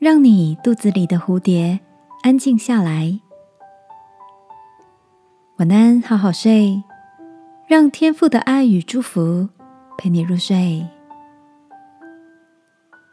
[0.00, 1.78] 让你肚子里的蝴蝶
[2.22, 3.20] 安静下来。
[5.58, 6.82] 晚安，好好睡，
[7.68, 9.46] 让天父的爱与祝福
[9.98, 10.88] 陪你入睡。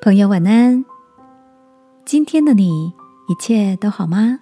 [0.00, 0.84] 朋友，晚安。
[2.04, 2.92] 今天的你
[3.28, 4.38] 一切都好吗？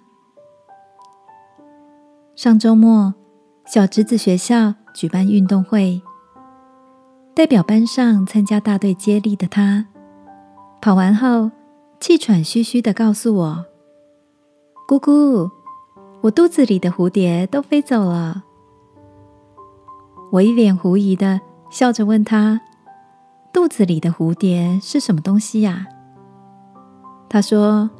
[2.34, 3.14] 上周末，
[3.64, 6.03] 小侄子学校举办运动会，
[7.34, 9.87] 代表班上参加大队接力的他，
[10.82, 11.50] 跑完后。
[12.07, 13.67] 气喘吁吁的告诉我
[14.87, 15.51] ：“姑姑，
[16.21, 18.45] 我肚子里的蝴蝶都飞走了。”
[20.31, 22.61] 我一脸狐疑的笑着问他
[23.53, 25.85] ：“肚子里的蝴蝶是什么东西呀？”
[27.29, 27.91] 他说：“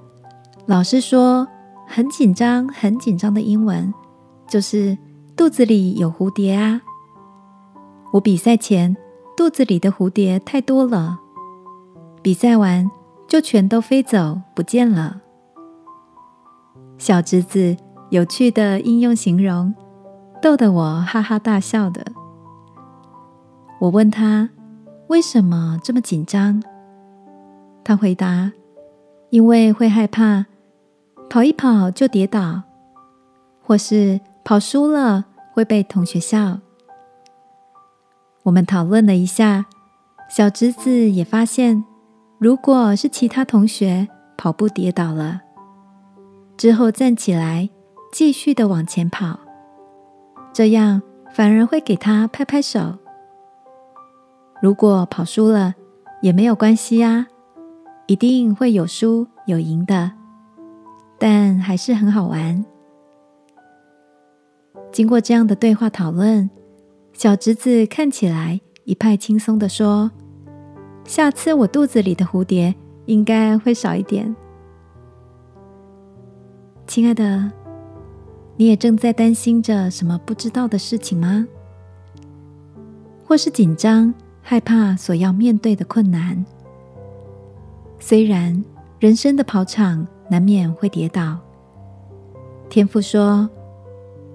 [0.67, 1.49] 老师说
[1.85, 3.93] 很紧张、很紧张的英文
[4.47, 4.97] 就是
[5.37, 6.81] 肚子里有蝴蝶啊。”
[8.15, 8.97] 我比赛前
[9.37, 11.19] 肚子里的蝴蝶太多了，
[12.23, 12.89] 比赛完。
[13.29, 15.21] 就全都飞走不见了。
[16.99, 17.77] 小侄子
[18.11, 19.75] 有趣的应用形容，
[20.41, 22.05] 逗得我哈哈大笑的。
[23.81, 24.49] 我问他
[25.09, 26.63] 为什么这么紧张，
[27.85, 28.53] 他回答：
[29.31, 30.47] 因为会害怕
[31.29, 32.63] 跑一跑就跌倒，
[33.63, 36.61] 或是跑输了会被同学笑。
[38.45, 39.67] 我们讨论了一下，
[40.31, 41.85] 小侄子也发现。
[42.39, 44.07] 如果是其他同学
[44.37, 45.41] 跑步跌倒了，
[46.59, 47.71] 之后站起来
[48.13, 49.41] 继续的往前跑，
[50.53, 51.01] 这样
[51.33, 52.99] 反而会给他拍拍手。
[54.61, 55.75] 如果跑输了
[56.21, 57.27] 也没有关系啊，
[58.07, 60.13] 一定会有输有赢的，
[61.19, 62.63] 但还是很好玩。
[64.93, 66.51] 经过这样的对话讨论，
[67.15, 70.11] 小侄子看起来一派轻松的说。
[71.07, 72.75] 下次我肚子里的蝴蝶
[73.07, 74.35] 应该会少一点。
[76.87, 77.51] 亲爱的，
[78.57, 81.47] 你也正在担心着什么不知道的事情吗？
[83.25, 86.45] 或是紧张、害怕所要面对的困难？
[87.99, 88.63] 虽然
[88.99, 91.39] 人生的跑场难免会跌倒，
[92.69, 93.49] 天父说：“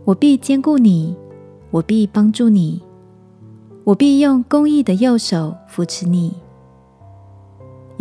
[0.03, 1.15] 我必兼顾你，
[1.69, 2.81] 我必帮助你，
[3.83, 6.33] 我必用公义的右手扶持你。”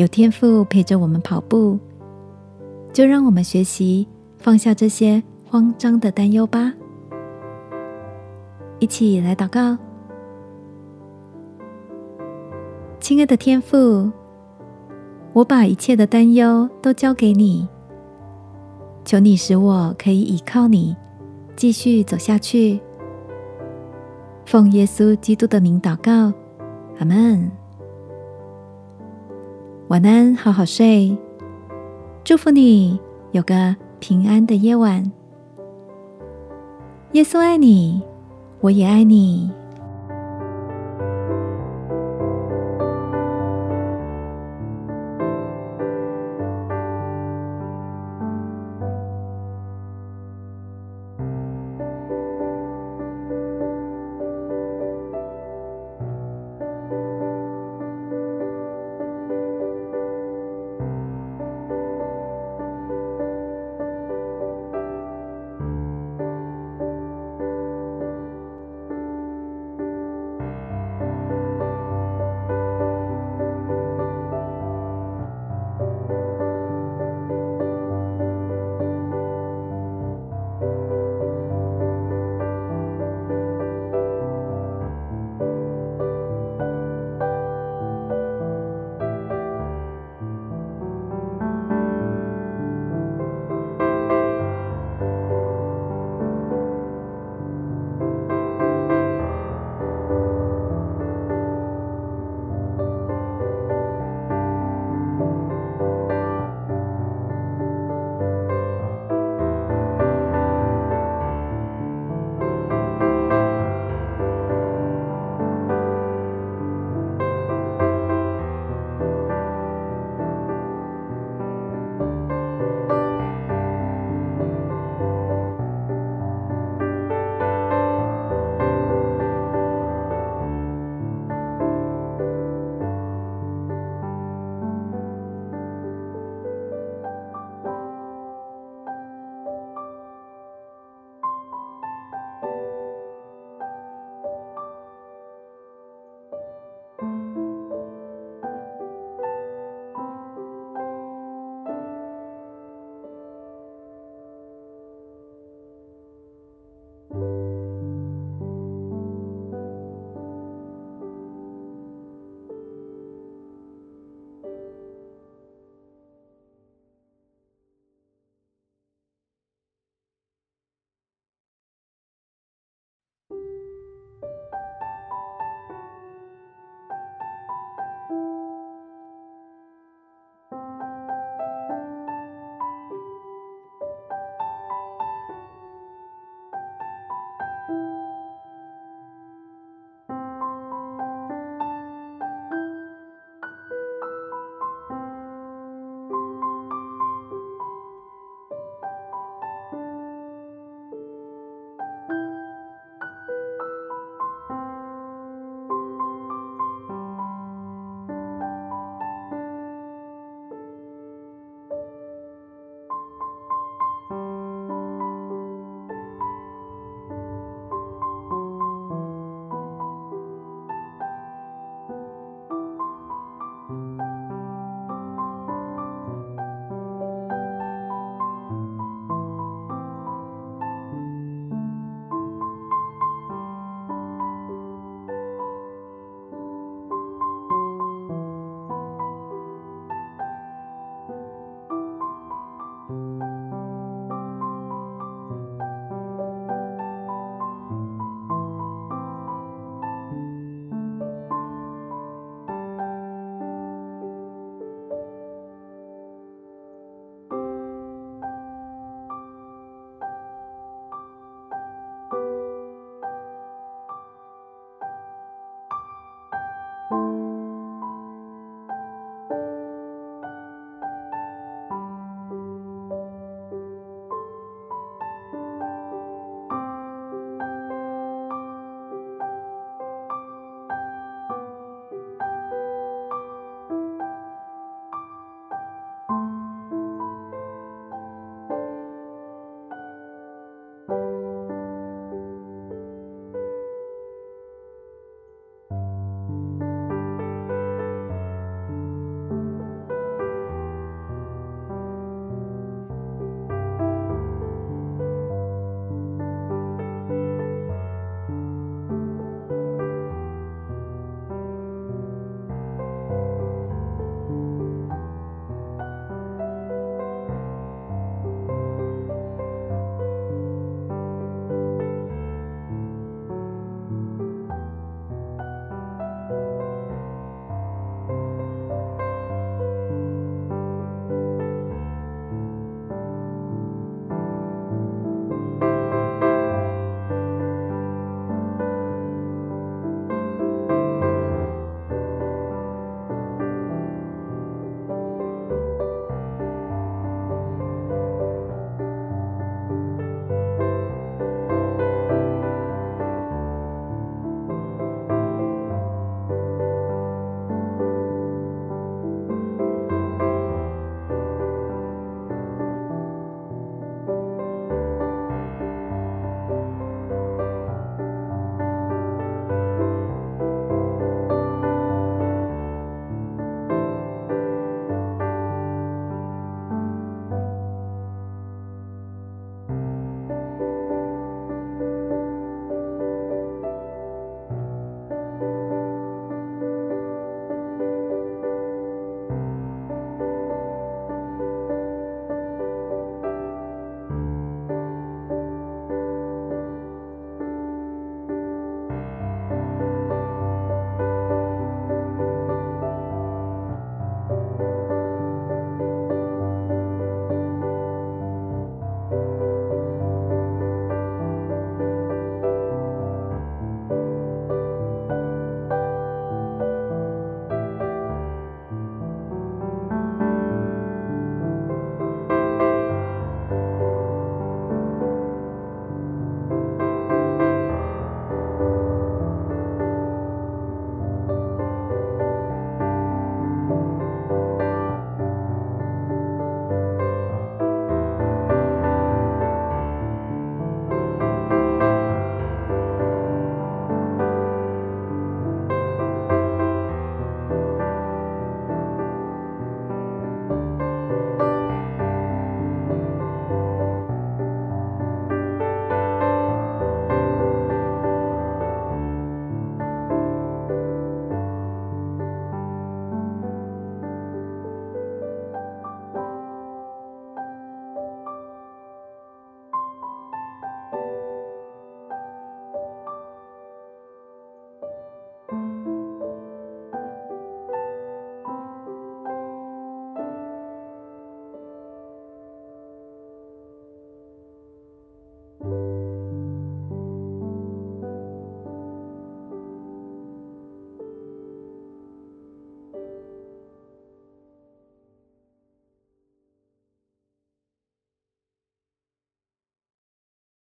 [0.00, 1.78] 有天赋陪着我们跑步，
[2.91, 6.72] 就让我们学习放下这些慌张的担忧吧。
[8.78, 9.77] 一起来祷告，
[12.99, 14.11] 亲爱的天父，
[15.34, 17.69] 我把一切的担忧都交给你，
[19.05, 20.97] 求你使我可以依靠你，
[21.56, 22.81] 继续走下去。
[24.47, 26.32] 奉耶稣基督的名祷告，
[26.99, 27.59] 阿门。
[29.91, 31.19] 晚安，好好睡。
[32.23, 32.97] 祝福你
[33.33, 35.03] 有个平安的夜晚。
[37.11, 38.00] 耶稣爱你，
[38.61, 39.50] 我也爱你。